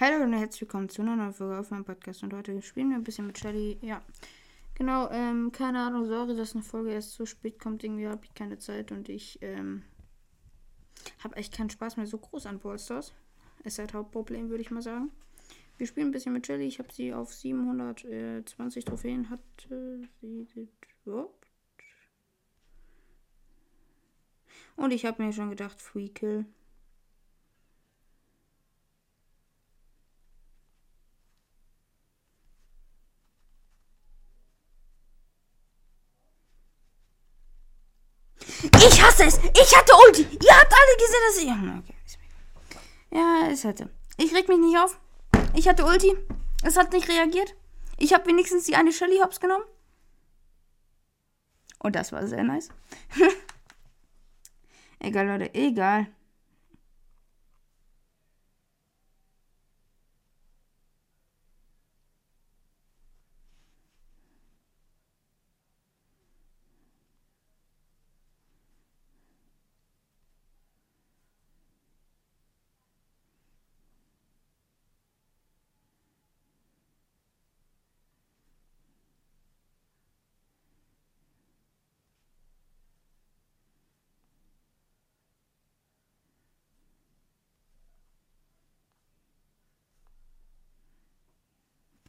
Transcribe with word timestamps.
Hallo 0.00 0.24
und 0.24 0.32
herzlich 0.32 0.62
willkommen 0.62 0.88
zu 0.88 1.02
einer 1.02 1.14
neuen 1.14 1.32
Folge 1.32 1.58
auf 1.58 1.70
meinem 1.70 1.84
Podcast. 1.84 2.24
Und 2.24 2.34
heute 2.34 2.60
spielen 2.62 2.90
wir 2.90 2.96
ein 2.96 3.04
bisschen 3.04 3.28
mit 3.28 3.38
Shelly. 3.38 3.78
Ja, 3.82 4.02
genau. 4.74 5.08
Ähm, 5.10 5.52
keine 5.52 5.80
Ahnung, 5.80 6.06
sorry, 6.06 6.36
dass 6.36 6.54
eine 6.54 6.64
Folge 6.64 6.90
erst 6.90 7.12
so 7.12 7.24
spät 7.24 7.60
kommt. 7.60 7.84
Irgendwie 7.84 8.08
habe 8.08 8.24
ich 8.24 8.34
keine 8.34 8.58
Zeit 8.58 8.90
und 8.90 9.08
ich 9.08 9.38
ähm, 9.42 9.84
habe 11.22 11.36
echt 11.36 11.54
keinen 11.54 11.70
Spaß 11.70 11.98
mehr 11.98 12.06
so 12.06 12.18
groß 12.18 12.46
an 12.46 12.58
Ballstars. 12.58 13.14
Ist 13.62 13.78
halt 13.78 13.94
Hauptproblem, 13.94 14.50
würde 14.50 14.62
ich 14.62 14.72
mal 14.72 14.82
sagen. 14.82 15.12
Wir 15.78 15.86
spielen 15.86 16.08
ein 16.08 16.12
bisschen 16.12 16.32
mit 16.32 16.46
Shelly. 16.46 16.66
Ich 16.66 16.80
habe 16.80 16.92
sie 16.92 17.14
auf 17.14 17.32
720 17.32 18.84
Trophäen. 18.84 19.30
Hat 19.30 19.40
äh, 19.70 20.04
sie 20.20 20.68
gedroppt. 21.04 21.45
Und 24.76 24.92
ich 24.92 25.06
habe 25.06 25.22
mir 25.22 25.32
schon 25.32 25.50
gedacht, 25.50 25.80
Free 25.80 26.08
Kill. 26.08 26.46
Ich 38.76 39.02
hasse 39.02 39.24
es! 39.24 39.38
Ich 39.38 39.76
hatte 39.76 39.92
Ulti! 40.06 40.22
Ihr 40.22 40.56
habt 40.56 40.72
alle 40.72 40.96
gesehen, 40.98 41.22
dass 41.26 41.38
ich. 41.38 41.90
Ja, 43.10 43.48
es 43.50 43.64
hatte. 43.64 43.90
Ich 44.18 44.34
reg 44.34 44.48
mich 44.48 44.58
nicht 44.58 44.78
auf. 44.78 44.98
Ich 45.54 45.68
hatte 45.68 45.84
Ulti. 45.84 46.14
Es 46.62 46.76
hat 46.76 46.92
nicht 46.92 47.08
reagiert. 47.08 47.54
Ich 47.98 48.12
habe 48.12 48.26
wenigstens 48.26 48.64
die 48.64 48.76
eine 48.76 48.92
Shelly 48.92 49.18
Hops 49.18 49.40
genommen. 49.40 49.64
Und 51.78 51.96
das 51.96 52.12
war 52.12 52.26
sehr 52.26 52.44
nice. 52.44 52.68
egal, 55.06 55.26
Leute, 55.26 55.50
egal. 55.54 56.06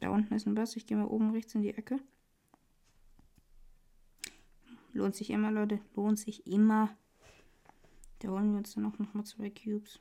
Da 0.00 0.07
unten 0.18 0.34
ist 0.34 0.46
ein 0.46 0.54
Bass. 0.54 0.76
Ich 0.76 0.86
gehe 0.86 0.96
mal 0.96 1.06
oben 1.06 1.30
rechts 1.30 1.54
in 1.54 1.62
die 1.62 1.74
Ecke. 1.74 2.00
Lohnt 4.92 5.14
sich 5.14 5.30
immer, 5.30 5.50
Leute. 5.50 5.80
Lohnt 5.94 6.18
sich 6.18 6.46
immer. 6.46 6.96
Da 8.18 8.28
holen 8.28 8.50
wir 8.50 8.58
uns 8.58 8.74
dann 8.74 8.86
auch 8.86 8.98
nochmal 8.98 9.24
zwei 9.24 9.50
Cubes. 9.50 10.00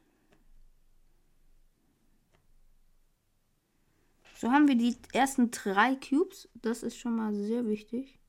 So 4.35 4.51
haben 4.51 4.67
wir 4.67 4.75
die 4.75 4.95
ersten 5.13 5.51
drei 5.51 5.95
Cubes. 5.95 6.49
Das 6.55 6.83
ist 6.83 6.97
schon 6.97 7.15
mal 7.15 7.33
sehr 7.33 7.67
wichtig. 7.67 8.19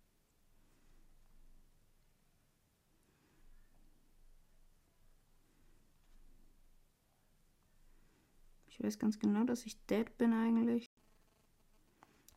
Ich 8.69 8.83
weiß 8.83 8.98
ganz 8.98 9.19
genau, 9.19 9.45
dass 9.45 9.67
ich 9.67 9.84
dead 9.86 10.17
bin 10.19 10.33
eigentlich. 10.33 10.91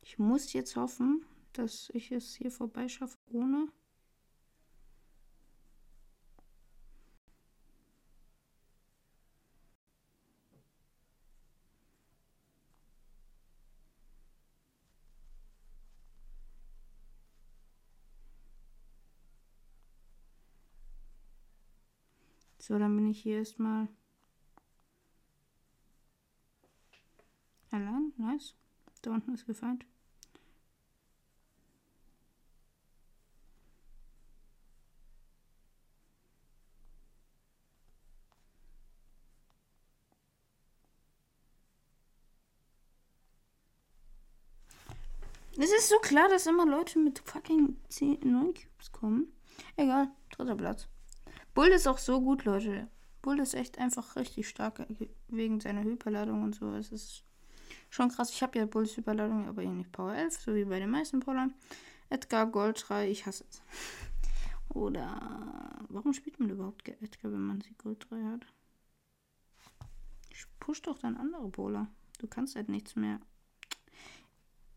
Ich 0.02 0.18
muss 0.18 0.52
jetzt 0.52 0.76
hoffen, 0.76 1.24
dass 1.54 1.90
ich 1.94 2.12
es 2.12 2.34
hier 2.34 2.50
vorbeischaffe 2.50 3.16
ohne. 3.32 3.68
So, 22.58 22.78
dann 22.78 22.94
bin 22.94 23.08
ich 23.08 23.22
hier 23.22 23.38
erstmal 23.38 23.88
allein. 27.70 28.12
Nice. 28.18 28.54
Da 29.02 29.10
unten 29.10 29.34
ist 29.34 29.46
gefeind. 29.46 29.84
Es 45.58 45.70
ist 45.70 45.90
so 45.90 45.98
klar, 45.98 46.28
dass 46.28 46.46
immer 46.46 46.64
Leute 46.64 46.98
mit 46.98 47.18
fucking 47.18 47.76
10, 47.88 48.20
9 48.22 48.54
Cubes 48.54 48.90
kommen. 48.90 49.32
Egal, 49.76 50.10
dritter 50.30 50.56
Platz. 50.56 50.88
Bull 51.54 51.68
ist 51.68 51.86
auch 51.86 51.98
so 51.98 52.22
gut, 52.22 52.44
Leute. 52.44 52.88
Bull 53.20 53.38
ist 53.38 53.54
echt 53.54 53.78
einfach 53.78 54.16
richtig 54.16 54.48
stark 54.48 54.86
wegen 55.28 55.60
seiner 55.60 55.82
Hyperladung 55.82 56.42
und 56.42 56.54
so. 56.54 56.72
Es 56.74 56.90
ist 56.90 57.24
schon 57.90 58.08
krass. 58.08 58.30
Ich 58.30 58.42
habe 58.42 58.58
ja 58.58 58.64
Bulls 58.64 58.96
Hyperladung, 58.96 59.46
aber 59.46 59.62
eh 59.62 59.68
nicht 59.68 59.92
Power 59.92 60.14
11, 60.14 60.40
so 60.40 60.54
wie 60.54 60.64
bei 60.64 60.78
den 60.78 60.90
meisten 60.90 61.20
Brawlern. 61.20 61.54
Edgar 62.08 62.46
Gold 62.46 62.82
3, 62.88 63.10
ich 63.10 63.26
hasse 63.26 63.44
es. 63.48 63.62
Oder 64.74 65.84
warum 65.88 66.14
spielt 66.14 66.40
man 66.40 66.48
überhaupt 66.48 66.88
Edgar, 66.88 67.30
wenn 67.30 67.46
man 67.46 67.60
sie 67.60 67.74
Gold 67.74 68.06
3 68.08 68.22
hat? 68.24 68.46
Ich 70.30 70.46
push 70.58 70.80
doch 70.80 70.98
dann 70.98 71.18
andere 71.18 71.48
Bowler. 71.48 71.88
Du 72.18 72.26
kannst 72.26 72.56
halt 72.56 72.70
nichts 72.70 72.96
mehr. 72.96 73.20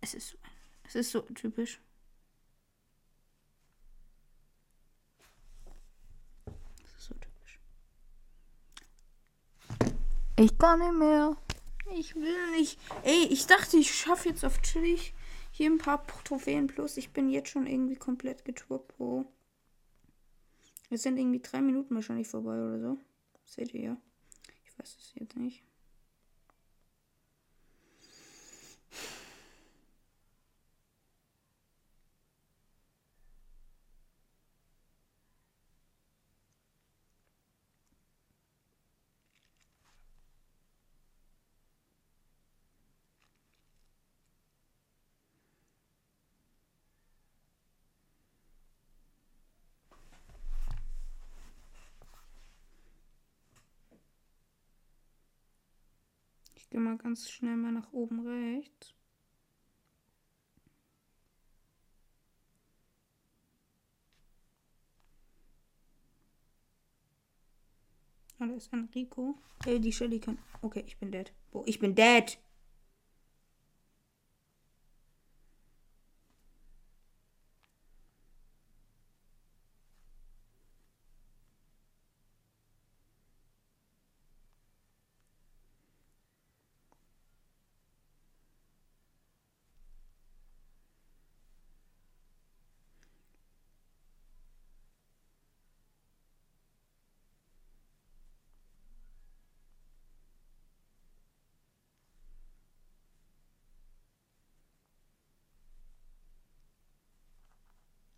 Es 0.01 0.13
ist 0.13 0.29
so 0.29 0.37
ein 0.43 0.54
es 0.88 0.96
ist 0.96 1.12
so 1.12 1.22
typisch. 1.22 1.81
Das 6.46 6.94
ist 6.97 7.06
so 7.07 7.16
typisch. 7.16 7.59
Ich 10.38 10.57
kann 10.57 10.79
nicht 10.79 10.94
mehr. 10.94 11.38
Ich 11.94 12.16
will 12.16 12.51
nicht. 12.51 12.79
Ey, 13.03 13.28
ich 13.29 13.46
dachte, 13.46 13.78
ich 13.78 13.94
schaffe 13.94 14.29
jetzt 14.29 14.44
auf 14.44 14.62
chillig 14.62 15.13
hier 15.51 15.69
ein 15.69 15.78
paar 15.78 16.06
Trophäen 16.23 16.68
plus. 16.68 16.97
Ich 16.97 17.12
bin 17.12 17.29
jetzt 17.29 17.50
schon 17.50 17.67
irgendwie 17.67 17.96
komplett 17.96 18.44
geturbt, 18.44 18.97
Bro. 18.97 19.25
Es 20.90 21.03
sind 21.03 21.17
irgendwie 21.17 21.40
drei 21.40 21.62
Minuten 21.62 21.96
wahrscheinlich 21.96 22.28
vorbei 22.28 22.53
oder 22.53 22.79
so. 22.79 22.97
Seht 23.46 23.73
ihr 23.73 23.81
ja. 23.81 23.97
Ich 24.63 24.78
weiß 24.78 24.97
es 25.00 25.13
jetzt 25.16 25.35
nicht. 25.38 25.63
Ich 56.66 56.72
gehe 56.72 56.82
mal 56.82 56.97
ganz 56.97 57.29
schnell 57.29 57.56
mal 57.58 57.72
nach 57.72 57.94
oben 57.94 58.28
rechts. 58.28 58.96
Ah, 68.40 68.47
da 68.47 68.53
ist 68.56 68.73
Enrico. 68.73 69.38
Ey, 69.66 69.79
die 69.79 69.94
Shelly 69.94 70.20
kann. 70.20 70.40
Okay, 70.64 70.84
ich 70.88 70.97
bin 70.97 71.12
dead. 71.12 71.32
Wo? 71.52 71.64
Ich 71.67 71.79
bin 71.79 71.94
dead! 71.94 72.38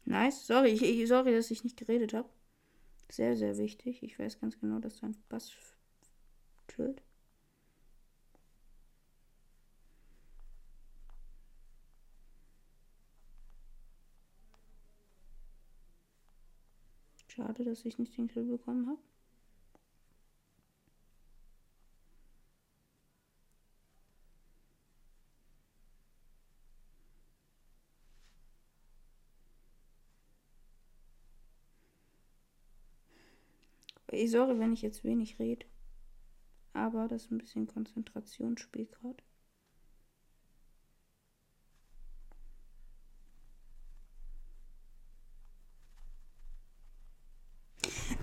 Nice. 0.07 0.47
Sorry, 0.47 0.69
ich, 0.69 1.07
sorry, 1.09 1.33
dass 1.33 1.51
ich 1.51 1.65
nicht 1.65 1.75
geredet 1.75 2.13
habe. 2.13 2.29
Sehr, 3.09 3.35
sehr 3.35 3.57
wichtig. 3.57 4.03
Ich 4.03 4.17
weiß 4.17 4.39
ganz 4.39 4.57
genau, 4.59 4.79
dass 4.79 5.01
dein 5.01 5.17
Bass 5.27 5.51
chillt. 6.69 7.01
Schade, 17.27 17.65
dass 17.65 17.83
ich 17.83 17.97
nicht 17.99 18.17
den 18.17 18.29
Kill 18.29 18.45
bekommen 18.45 18.87
habe. 18.87 18.99
Ich 34.11 34.31
sorry, 34.31 34.59
wenn 34.59 34.73
ich 34.73 34.81
jetzt 34.81 35.03
wenig 35.03 35.39
rede. 35.39 35.65
Aber 36.73 37.07
das 37.07 37.23
ist 37.23 37.31
ein 37.31 37.39
bisschen 37.39 37.67
Konzentrationsspiel 37.67 38.85
gerade. 38.85 39.23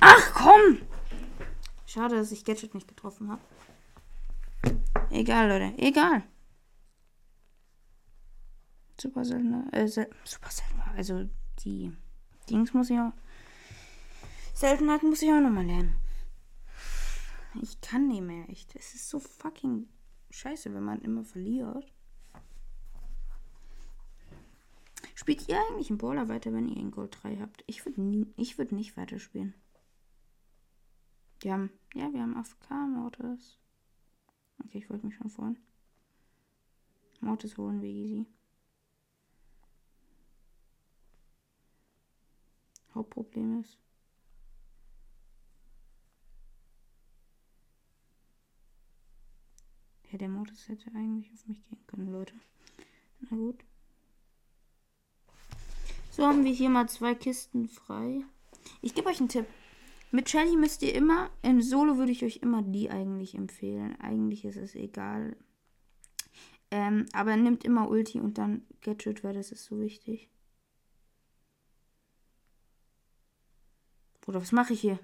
Ach 0.00 0.34
komm! 0.34 0.78
Schade, 1.86 2.16
dass 2.16 2.32
ich 2.32 2.44
Gadget 2.44 2.74
nicht 2.74 2.88
getroffen 2.88 3.30
habe. 3.30 3.42
Egal, 5.10 5.48
Leute. 5.48 5.78
Egal. 5.78 6.24
Super 9.00 9.24
seltener. 9.24 9.66
Äh, 9.72 9.86
sel 9.86 10.08
super 10.24 10.50
seltener. 10.50 10.92
Also 10.96 11.28
die 11.60 11.92
Dings 12.48 12.72
muss 12.72 12.90
ich 12.90 12.98
auch. 12.98 13.12
Seltenheiten 14.54 15.10
muss 15.10 15.20
ich 15.20 15.30
auch 15.30 15.40
nochmal 15.40 15.66
lernen. 15.66 15.96
Ich 17.60 17.80
kann 17.80 18.06
nicht 18.08 18.22
mehr, 18.22 18.48
echt. 18.48 18.74
Es 18.76 18.94
ist 18.94 19.08
so 19.08 19.18
fucking 19.18 19.88
scheiße, 20.30 20.72
wenn 20.72 20.84
man 20.84 21.02
immer 21.02 21.24
verliert. 21.24 21.92
Spielt 25.16 25.48
ihr 25.48 25.58
eigentlich 25.58 25.90
einen 25.90 25.98
Baller 25.98 26.28
weiter, 26.28 26.52
wenn 26.52 26.68
ihr 26.68 26.76
in 26.76 26.92
Gold 26.92 27.16
3 27.22 27.38
habt? 27.38 27.64
Ich 27.66 27.84
würde 27.84 28.00
würd 28.00 28.72
nicht 28.72 28.96
weiterspielen. 28.96 29.54
Wir 31.40 31.52
haben, 31.52 31.70
ja, 31.94 32.12
wir 32.12 32.22
haben 32.22 32.36
AFK-Mortis. 32.36 33.58
Okay, 34.64 34.78
ich 34.78 34.88
wollte 34.88 35.06
mich 35.06 35.16
schon 35.16 35.30
freuen. 35.30 35.58
Mortis 37.20 37.56
holen 37.58 37.82
wir 37.82 37.90
easy. 37.90 38.26
Hauptproblem 42.94 43.60
ist, 43.60 43.78
Ja, 50.14 50.18
der 50.18 50.28
Modus 50.28 50.68
hätte 50.68 50.92
eigentlich 50.94 51.32
auf 51.32 51.44
mich 51.48 51.66
gehen 51.66 51.84
können, 51.88 52.12
Leute. 52.12 52.34
Na 53.18 53.36
gut. 53.36 53.64
So 56.12 56.24
haben 56.24 56.44
wir 56.44 56.52
hier 56.52 56.70
mal 56.70 56.88
zwei 56.88 57.16
Kisten 57.16 57.68
frei. 57.68 58.22
Ich 58.80 58.94
gebe 58.94 59.08
euch 59.08 59.18
einen 59.18 59.28
Tipp. 59.28 59.46
Mit 60.12 60.30
Shelly 60.30 60.56
müsst 60.56 60.84
ihr 60.84 60.94
immer, 60.94 61.30
im 61.42 61.60
Solo 61.62 61.96
würde 61.96 62.12
ich 62.12 62.24
euch 62.24 62.36
immer 62.36 62.62
die 62.62 62.92
eigentlich 62.92 63.34
empfehlen. 63.34 64.00
Eigentlich 64.00 64.44
ist 64.44 64.56
es 64.56 64.76
egal. 64.76 65.36
Ähm, 66.70 67.06
aber 67.12 67.36
nimmt 67.36 67.64
immer 67.64 67.88
Ulti 67.90 68.20
und 68.20 68.38
dann 68.38 68.62
Gadget, 68.82 69.24
weil 69.24 69.34
das 69.34 69.50
ist 69.50 69.64
so 69.64 69.80
wichtig. 69.80 70.30
Oder 74.28 74.40
was 74.40 74.52
mache 74.52 74.74
ich 74.74 74.80
hier? 74.80 75.00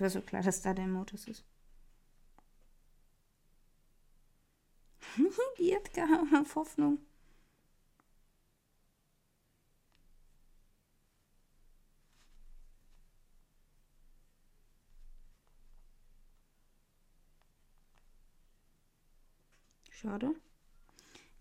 Es 0.00 0.14
war 0.14 0.22
so 0.22 0.22
klar, 0.22 0.42
dass 0.42 0.62
da 0.62 0.72
der 0.72 0.86
Modus 0.86 1.26
ist. 1.26 1.44
Die 5.58 5.72
Edgar 5.72 6.22
auf 6.40 6.54
Hoffnung. 6.54 6.98
Schade. 19.90 20.34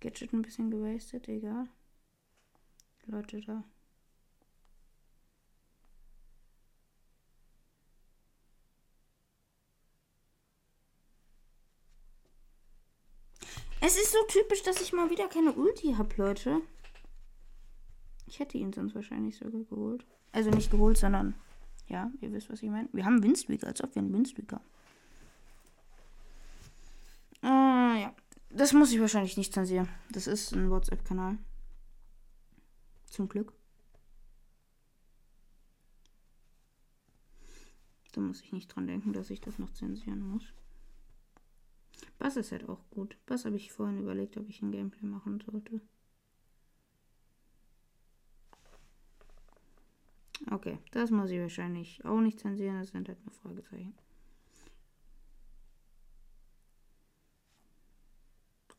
Gadget 0.02 0.34
ein 0.34 0.42
bisschen 0.42 0.70
gewastet, 0.70 1.30
egal. 1.30 1.70
Leute 3.06 3.40
da. 3.40 3.64
Es 13.82 13.96
ist 13.96 14.12
so 14.12 14.18
typisch, 14.28 14.64
dass 14.64 14.82
ich 14.82 14.94
mal 14.94 15.10
wieder 15.10 15.28
keine 15.28 15.54
Ulti 15.54 15.94
habe, 15.94 16.14
Leute. 16.18 16.62
Ich 18.28 18.40
hätte 18.40 18.58
ihn 18.58 18.74
sonst 18.74 18.94
wahrscheinlich 18.94 19.38
sogar 19.38 19.64
geholt. 19.64 20.06
Also 20.32 20.50
nicht 20.50 20.70
geholt, 20.70 20.98
sondern 20.98 21.34
ja, 21.88 22.12
ihr 22.22 22.32
wisst, 22.32 22.50
was 22.50 22.62
ich 22.62 22.70
meine. 22.70 22.90
Wir 22.92 23.06
haben 23.06 23.24
Winstreak, 23.24 23.64
als 23.64 23.84
ob 23.84 23.96
wir 23.96 24.02
einen 24.02 24.14
Winstreak 24.14 24.52
haben. 24.54 24.64
Äh, 27.42 28.02
ja. 28.02 28.16
Das 28.52 28.74
muss 28.74 28.92
ich 28.92 29.00
wahrscheinlich 29.00 29.38
nicht 29.38 29.54
zensieren. 29.54 29.88
Das 30.12 30.28
ist 30.28 30.54
ein 30.54 30.70
WhatsApp-Kanal. 30.70 31.38
Zum 33.06 33.30
Glück. 33.30 33.54
Da 38.12 38.22
muss 38.22 38.42
ich 38.42 38.52
nicht 38.52 38.76
dran 38.76 38.88
denken, 38.88 39.14
dass 39.14 39.30
ich 39.30 39.40
das 39.40 39.60
noch 39.60 39.72
zensieren 39.74 40.22
muss. 40.22 40.44
Bass 42.20 42.36
ist 42.36 42.52
halt 42.52 42.68
auch 42.68 42.84
gut. 42.92 43.18
Bass 43.26 43.46
habe 43.46 43.56
ich 43.56 43.72
vorhin 43.72 43.98
überlegt, 43.98 44.38
ob 44.38 44.48
ich 44.50 44.62
ein 44.62 44.72
Gameplay 44.72 45.08
machen 45.08 45.40
sollte. 45.40 45.82
Okay, 50.52 50.80
das 50.92 51.12
muss 51.12 51.32
ich 51.32 51.40
wahrscheinlich 51.40 52.04
auch 52.06 52.20
nicht 52.20 52.40
zensieren. 52.40 52.80
Das 52.80 52.90
sind 52.90 53.08
halt 53.08 53.24
nur 53.26 53.34
Fragezeichen. 53.34 53.94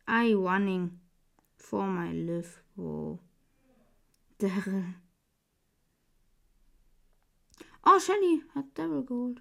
I 0.09 0.35
running 0.35 1.01
for 1.57 1.87
my 1.87 2.13
life. 2.13 2.63
Wow. 2.75 3.21
Daryl. 4.39 4.95
Oh, 7.87 7.99
Shelly 7.99 8.43
hat 8.55 8.67
Daryl 8.75 9.05
geholt. 9.05 9.41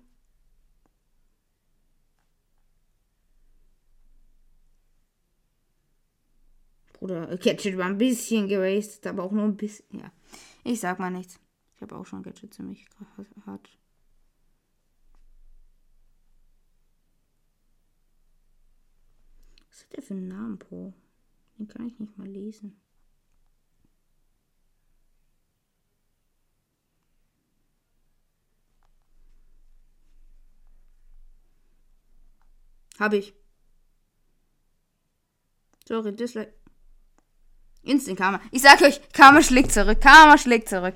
Bruder, 7.00 7.38
Gadget 7.38 7.78
war 7.78 7.86
ein 7.86 7.98
bisschen 7.98 8.50
gewastet, 8.50 9.08
aber 9.08 9.24
auch 9.24 9.32
nur 9.32 9.46
ein 9.46 9.56
bisschen. 9.56 10.00
Ja. 10.00 10.12
Ich 10.66 10.82
sag 10.82 11.00
mal 11.00 11.10
nichts. 11.10 11.40
Ich 11.76 11.82
habe 11.82 11.96
auch 11.96 12.06
schon 12.06 12.24
Gadget 12.24 12.54
ziemlich 12.54 12.86
hart. 13.46 13.70
Was 19.70 19.84
hat 19.84 19.96
der 19.96 20.04
für 20.04 20.14
einen 20.14 20.28
Namen, 20.28 20.60
Pro? 20.60 20.94
Den 21.58 21.70
kann 21.70 21.88
ich 21.88 21.98
nicht 22.00 22.18
mal 22.18 22.28
lesen. 22.28 22.82
Hab 33.00 33.14
ich. 33.14 33.34
Sorry, 35.88 36.14
Dislike. 36.14 36.59
Instant 37.84 38.18
Karma. 38.18 38.42
Ich 38.52 38.62
sag 38.62 38.82
euch, 38.82 39.02
Karma 39.14 39.42
schlägt 39.42 39.72
zurück. 39.72 40.02
Karma 40.02 40.38
schlägt 40.38 40.70
zurück. 40.70 40.96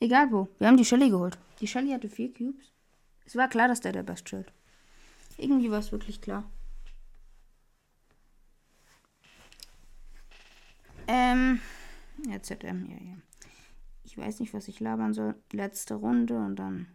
Egal 0.00 0.30
wo. 0.30 0.48
Wir 0.58 0.68
haben 0.68 0.76
die 0.76 0.84
Shelly 0.84 1.10
geholt. 1.10 1.38
Die 1.60 1.66
Shelly 1.66 1.90
hatte 1.90 2.08
vier 2.08 2.32
Cubes. 2.32 2.72
Es 3.24 3.36
war 3.36 3.48
klar, 3.48 3.68
dass 3.68 3.80
der 3.80 3.92
der 3.92 4.02
Best 4.02 4.26
chillt. 4.26 4.52
Irgendwie 5.36 5.70
war 5.70 5.80
es 5.80 5.92
wirklich 5.92 6.20
klar. 6.20 6.50
Ähm. 11.06 11.60
Ja, 12.26 12.42
ZM, 12.42 12.86
ja, 12.86 12.96
ja. 12.96 13.16
Ich 14.04 14.18
weiß 14.18 14.40
nicht, 14.40 14.54
was 14.54 14.68
ich 14.68 14.80
labern 14.80 15.14
soll. 15.14 15.34
Letzte 15.52 15.94
Runde 15.94 16.36
und 16.36 16.56
dann. 16.56 16.88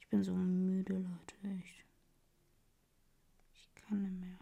Ich 0.00 0.08
bin 0.08 0.22
so 0.24 0.34
müde, 0.34 0.94
Leute, 0.94 1.58
echt 1.60 1.87
kann 3.88 4.02
nicht 4.02 4.20
mehr. 4.20 4.38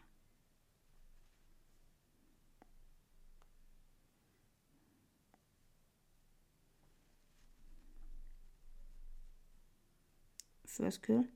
First 10.64 11.02
Kill. 11.02 11.28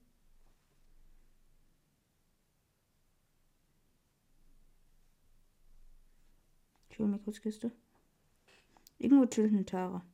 Ich 6.90 6.98
hole 6.98 7.08
mir. 7.08 7.20
Irgendwo 8.98 9.24
chillt 9.26 9.52
eine 9.52 9.64
Tara. 9.64 10.04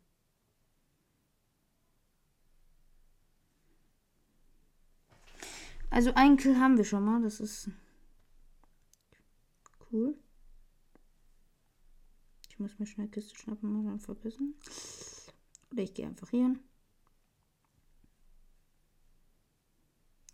Also 5.90 6.12
ein 6.14 6.36
Kill 6.36 6.60
haben 6.60 6.76
wir 6.76 6.84
schon 6.84 7.04
mal. 7.04 7.22
Das 7.22 7.40
ist 7.40 7.70
cool. 9.96 10.14
Ich 12.48 12.58
muss 12.58 12.78
mir 12.78 12.86
schnell 12.86 13.08
Kiste 13.08 13.34
schnappen 13.34 13.76
und 13.76 13.86
dann 13.86 14.00
verbissen. 14.00 14.54
Oder 15.72 15.82
ich 15.82 15.94
gehe 15.94 16.06
einfach 16.06 16.30
hier 16.30 16.44
hin. 16.44 16.60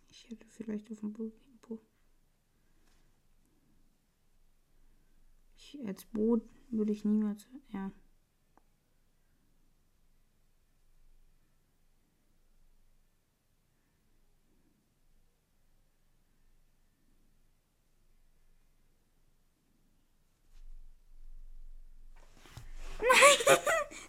Ich 0.09 0.29
hätte 0.29 0.45
vielleicht 0.47 0.91
auf 0.91 0.99
dem 0.99 1.15
irgendwo. 1.15 1.81
Ich, 5.57 5.79
als 5.85 6.05
Boot 6.05 6.43
würde 6.69 6.91
ich 6.91 7.03
niemals. 7.03 7.47
Ja. 7.69 7.91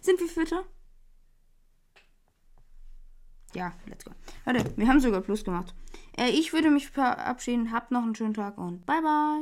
Sind 0.05 0.19
wir 0.19 0.27
Vierter? 0.27 0.63
Ja, 3.55 3.73
let's 3.87 4.05
go. 4.05 4.11
Warte, 4.43 4.63
wir 4.77 4.87
haben 4.87 4.99
sogar 4.99 5.21
Plus 5.21 5.43
gemacht. 5.43 5.73
Äh, 6.15 6.29
ich 6.29 6.53
würde 6.53 6.69
mich 6.69 6.89
verabschieden. 6.89 7.71
Habt 7.71 7.89
noch 7.89 8.03
einen 8.03 8.13
schönen 8.13 8.35
Tag 8.35 8.59
und 8.59 8.85
bye 8.85 9.01
bye. 9.01 9.33